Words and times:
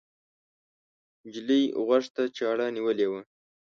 نجلۍ 1.23 1.63
غوږ 1.85 2.05
ته 2.15 2.23
چاړه 2.37 2.65
نیولې 2.75 3.07
وه. 3.11 3.21